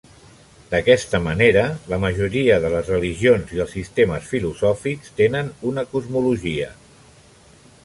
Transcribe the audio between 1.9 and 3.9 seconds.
la majoria de les religions i els